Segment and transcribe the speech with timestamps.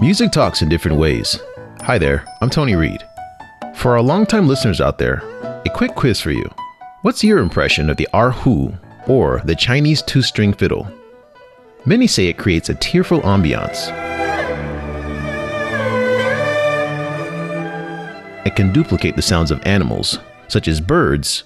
[0.00, 1.38] Music talks in different ways.
[1.82, 3.02] Hi there, I'm Tony Reed.
[3.74, 5.16] For our longtime listeners out there,
[5.66, 6.50] a quick quiz for you.
[7.02, 10.90] What's your impression of the erhu, or the Chinese two string fiddle?
[11.84, 13.88] Many say it creates a tearful ambiance.
[18.46, 21.44] It can duplicate the sounds of animals, such as birds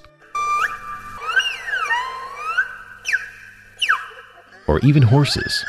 [4.69, 5.65] or even horses.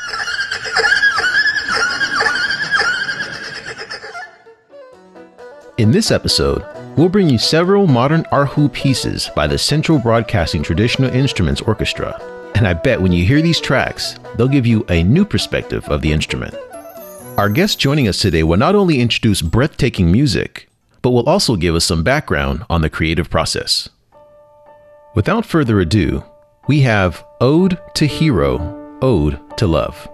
[5.78, 6.64] In this episode,
[6.96, 12.18] we'll bring you several modern erhu pieces by the Central Broadcasting Traditional Instruments Orchestra,
[12.54, 16.00] and I bet when you hear these tracks, they'll give you a new perspective of
[16.00, 16.54] the instrument.
[17.36, 20.70] Our guest joining us today will not only introduce breathtaking music,
[21.02, 23.90] but will also give us some background on the creative process.
[25.14, 26.24] Without further ado,
[26.68, 30.08] we have Ode to Hero, Ode to Love.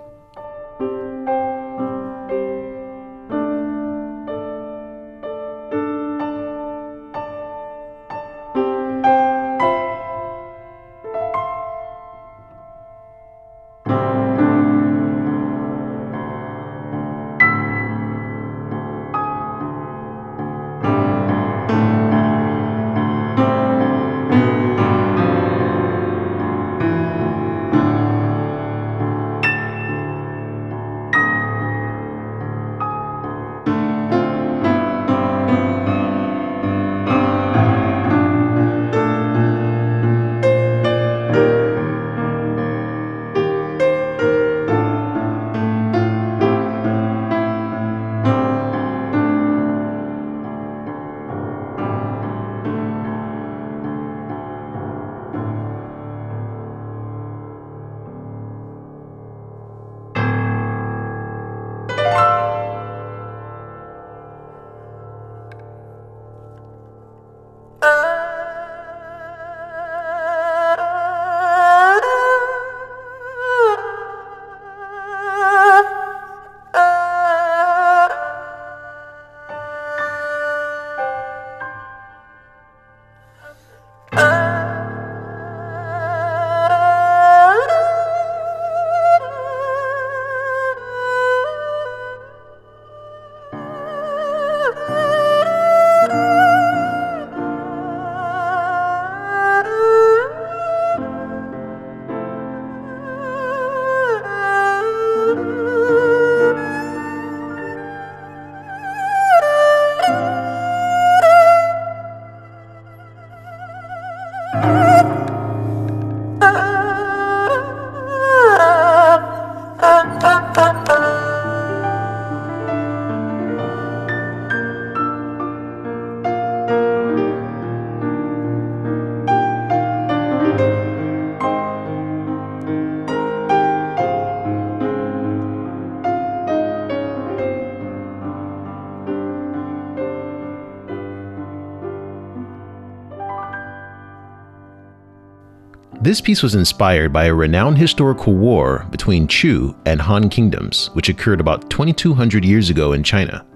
[146.12, 151.08] This piece was inspired by a renowned historical war between Chu and Han kingdoms, which
[151.08, 153.46] occurred about 2200 years ago in China.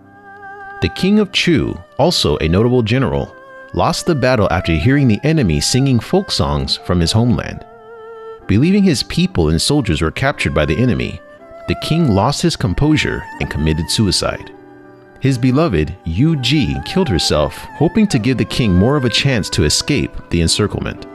[0.80, 3.36] The king of Chu, also a notable general,
[3.74, 7.62] lost the battle after hearing the enemy singing folk songs from his homeland.
[8.46, 11.20] Believing his people and soldiers were captured by the enemy,
[11.68, 14.50] the king lost his composure and committed suicide.
[15.20, 19.50] His beloved Yu Ji killed herself, hoping to give the king more of a chance
[19.50, 21.06] to escape the encirclement.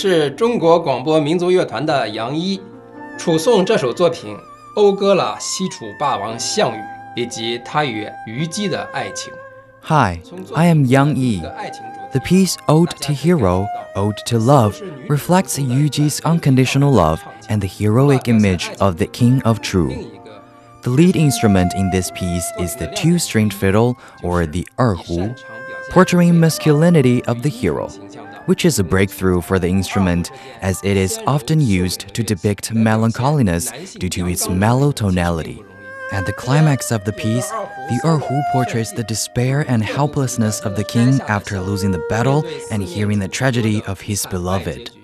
[0.00, 2.60] 是中国广播民族乐团的杨一。
[3.18, 4.36] 楚颂这首作品
[4.76, 6.80] 讴歌了西楚霸王项羽
[7.16, 9.32] 以及他与虞姬的爱情。
[9.82, 10.20] Hi,
[10.54, 11.40] I am Yang Yi.
[12.12, 13.66] The piece Ode to Hero,
[13.96, 17.18] Ode to Love, reflects Yu Ji's unconditional love
[17.48, 19.88] and the heroic image of the King of Chu.
[20.82, 25.36] The lead instrument in this piece is the two-stringed fiddle, or the erhu,
[25.90, 27.88] portraying masculinity of the hero
[28.48, 30.30] which is a breakthrough for the instrument
[30.62, 35.62] as it is often used to depict melancholiness due to its mellow tonality.
[36.12, 40.84] At the climax of the piece, the erhu portrays the despair and helplessness of the
[40.84, 44.97] king after losing the battle and hearing the tragedy of his beloved.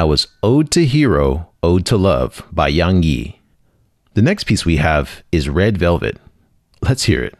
[0.00, 3.40] That was Ode to Hero, Ode to Love by Yang Yi.
[4.14, 6.16] The next piece we have is Red Velvet.
[6.80, 7.34] Let's hear it.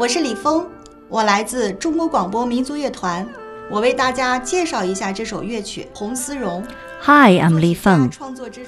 [0.00, 0.66] 我是李峰，
[1.10, 3.28] 我来自中国广播民族乐团。
[3.68, 6.64] 我为大家介绍一下这首乐曲《红丝绒》。
[7.02, 8.10] Hi, I'm Li Feng.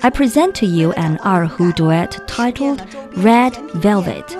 [0.02, 2.82] I present to you an Erhu duet titled
[3.16, 4.36] Red Velvet.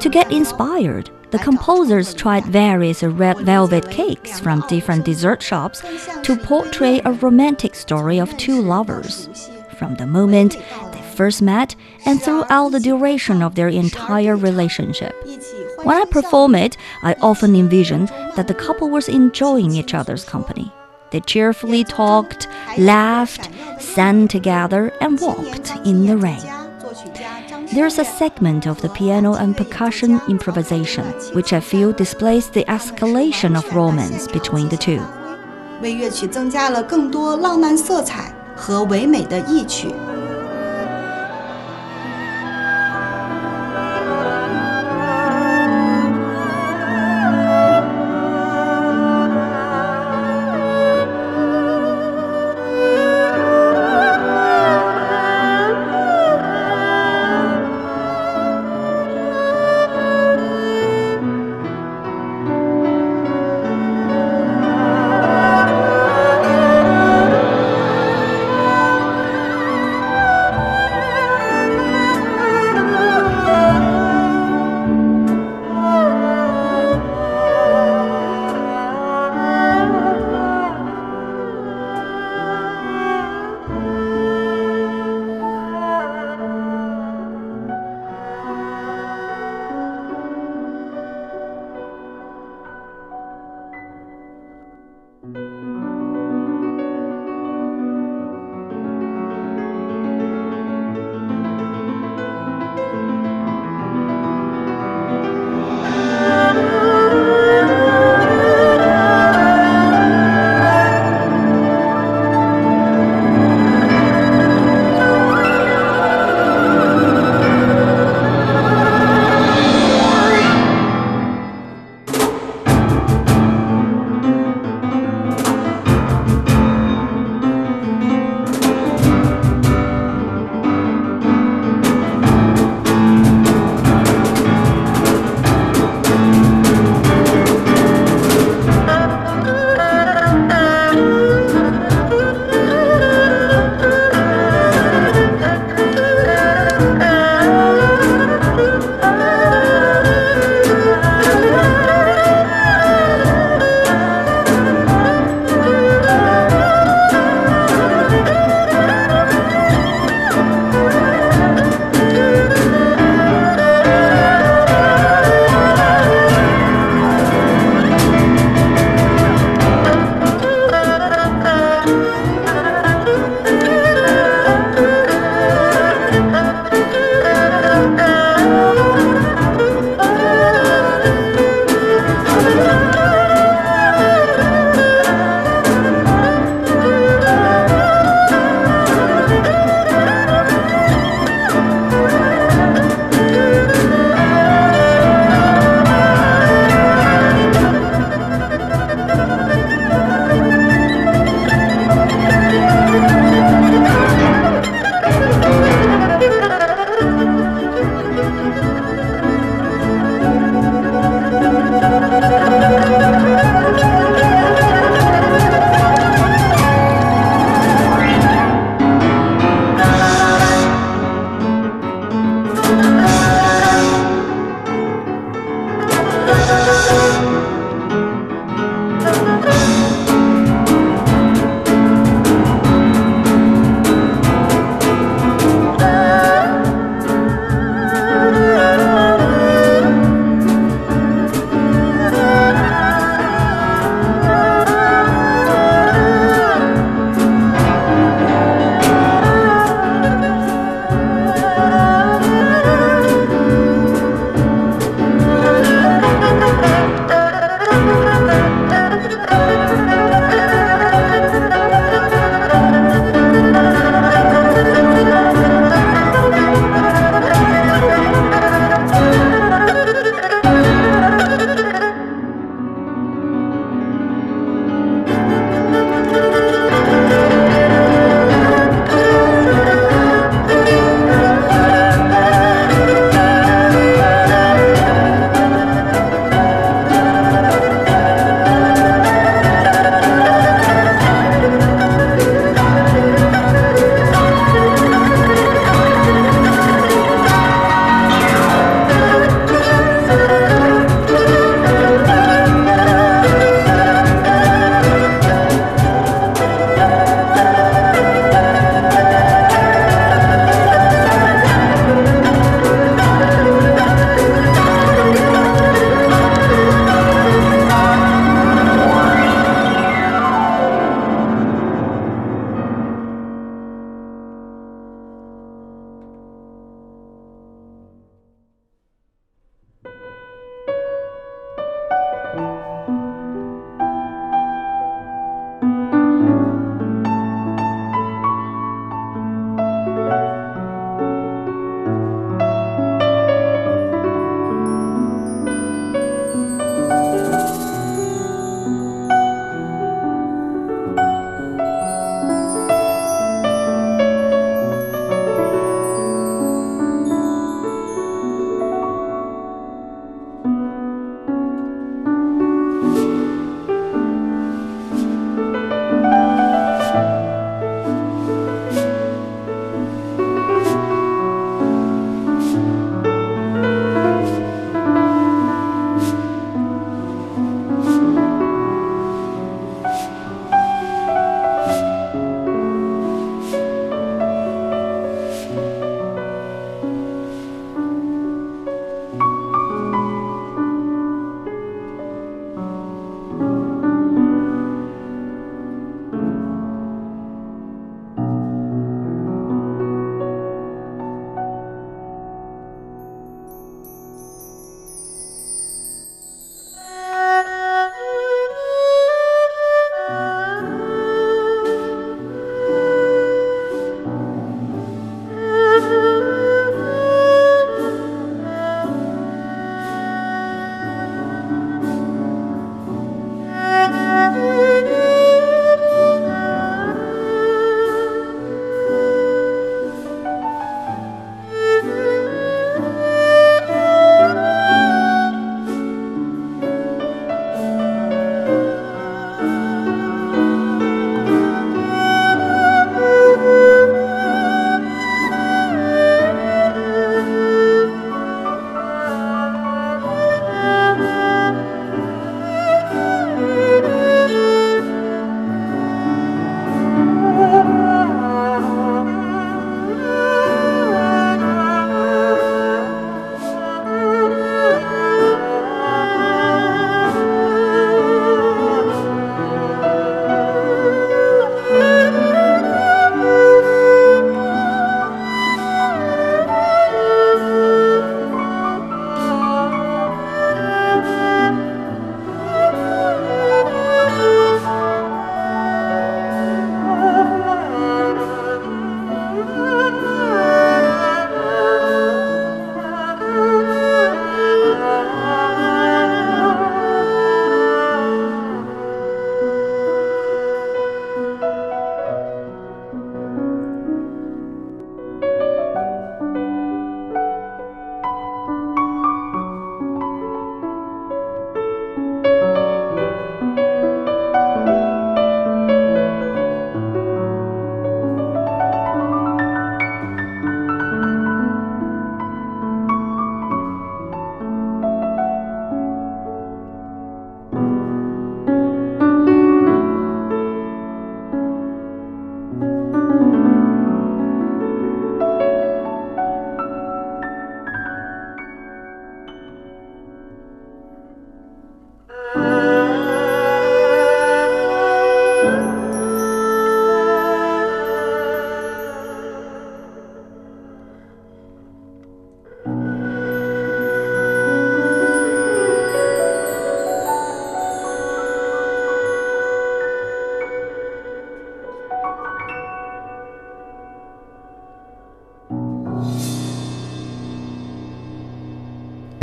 [0.00, 5.82] To get inspired, the composers tried various red velvet cakes from different dessert shops
[6.22, 9.28] to portray a romantic story of two lovers.
[9.78, 10.56] From the moment
[10.92, 15.12] they first met and throughout the duration of their entire relationship.
[15.83, 18.05] When I perform it, I often envision
[18.35, 20.71] that the couple was enjoying each other's company.
[21.11, 26.41] They cheerfully talked, laughed, sang together, and walked in the rain.
[27.73, 33.57] There's a segment of the piano and percussion improvisation which I feel displays the escalation
[33.57, 35.01] of romance between the two.
[35.81, 39.87] 为乐曲增加了更多浪漫色彩和唯美的意趣。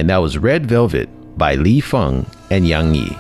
[0.04, 3.18] And that was Red Velvet by Li Feng and Yang Yi.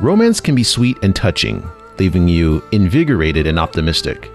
[0.00, 1.62] Romance can be sweet and touching,
[1.98, 4.30] leaving you invigorated and optimistic.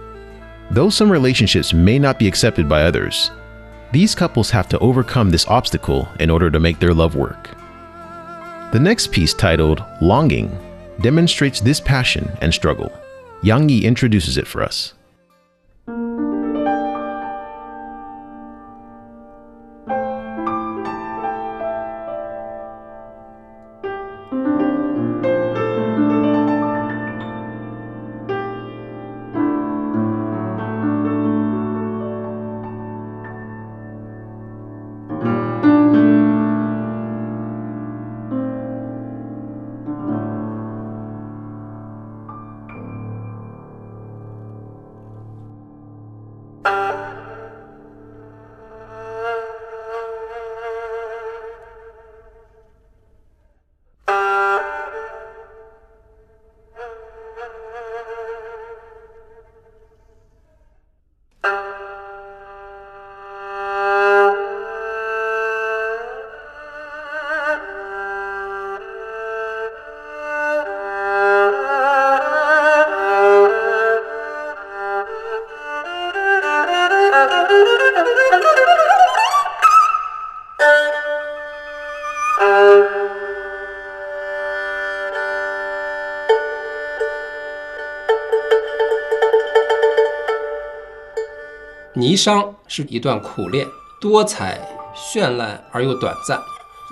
[0.69, 3.31] Though some relationships may not be accepted by others,
[3.91, 7.49] these couples have to overcome this obstacle in order to make their love work.
[8.71, 10.55] The next piece, titled Longing,
[11.01, 12.91] demonstrates this passion and struggle.
[13.41, 14.93] Yang Yi introduces it for us.
[92.14, 93.66] 霓裳是一段苦恋，
[94.00, 94.60] 多彩
[94.94, 96.40] 绚烂而又短暂。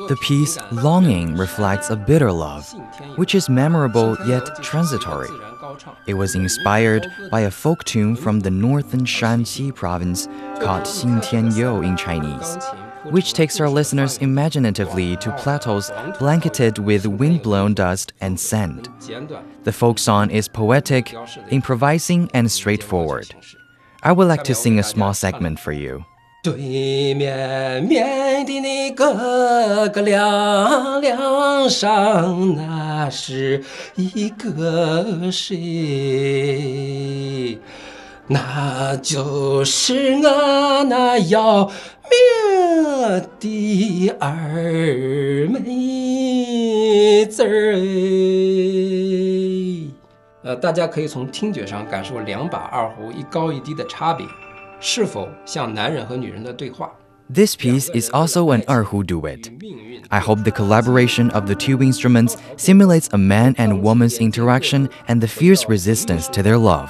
[0.08, 2.64] The piece Longing reflects a bitter love,
[3.16, 5.28] which is memorable yet transitory.
[6.06, 10.28] It was inspired by a folk tune from the northern Shanxi province
[10.60, 12.58] called Xin Tian You in Chinese,
[13.10, 18.88] which takes our listeners imaginatively to plateaus blanketed with wind-blown dust and sand.
[19.64, 21.14] The folk song is poetic,
[21.50, 23.34] improvising, and straightforward.
[24.05, 26.03] I would like to sing a small segment for you.
[26.43, 33.63] 对面面的那个个亮亮上，那是
[33.95, 35.57] 一个谁？
[38.27, 41.71] 那就是俺那要
[42.09, 42.19] 命
[43.39, 47.77] 的二妹子儿。
[50.42, 54.26] 呃，大家可以从听觉上感受两把二胡一高一低的差别，
[54.80, 56.90] 是否像男人和女人的对话。
[57.30, 59.50] This piece is also an erhu duet.
[60.08, 65.20] I hope the collaboration of the two instruments simulates a man and woman's interaction and
[65.20, 66.88] the fierce resistance to their love.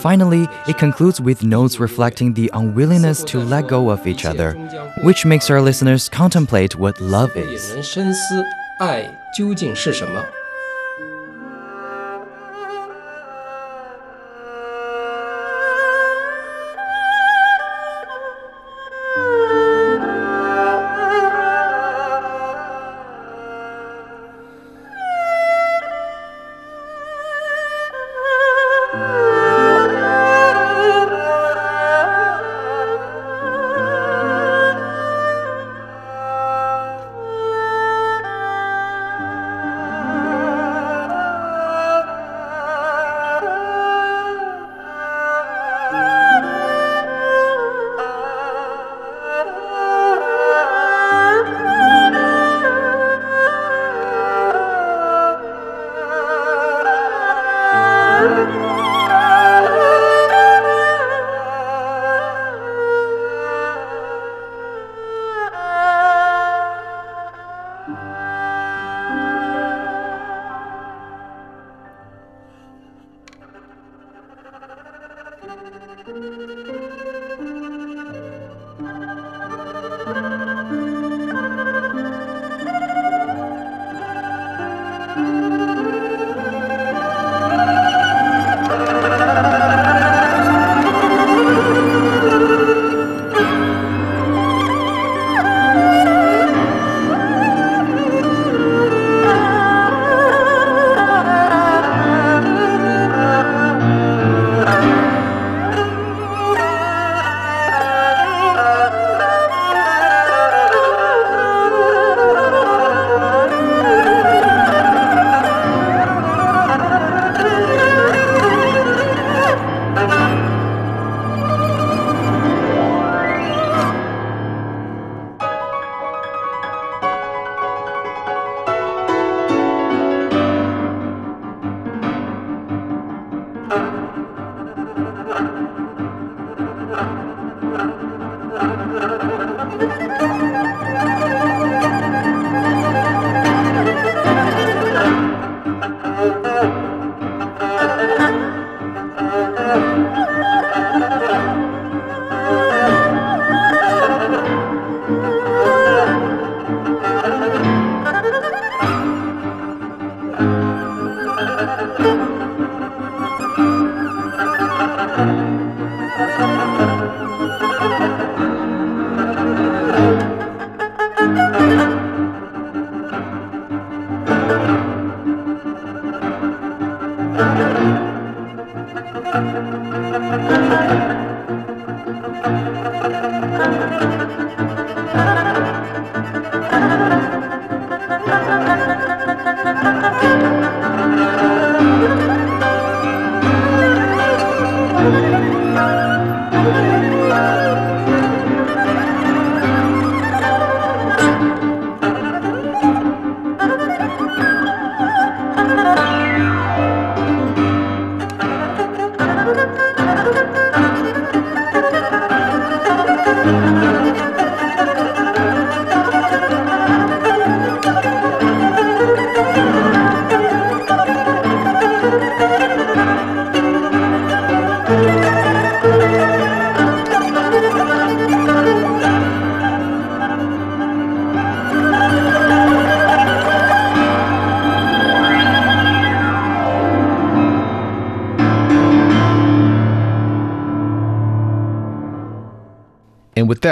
[0.00, 4.54] Finally, it concludes with notes reflecting the unwillingness to let go of each other,
[5.02, 7.74] which makes our listeners contemplate what love is.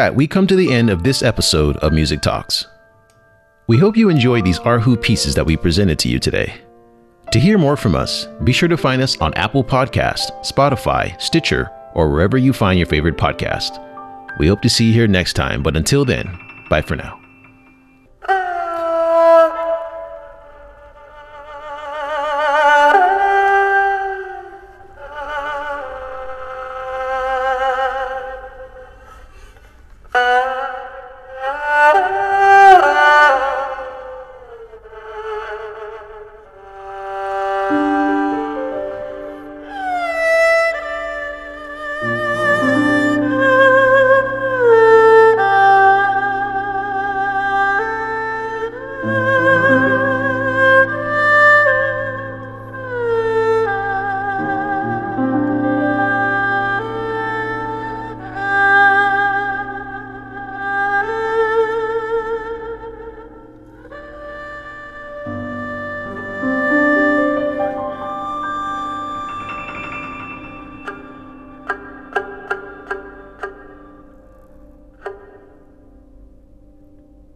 [0.06, 2.68] That, we come to the end of this episode of Music Talks.
[3.66, 6.54] We hope you enjoyed these Erhu pieces that we presented to you today.
[7.32, 11.72] To hear more from us, be sure to find us on Apple Podcast, Spotify, Stitcher,
[11.96, 13.82] or wherever you find your favorite podcast.
[14.38, 16.38] We hope to see you here next time, but until then,
[16.70, 17.25] bye for now.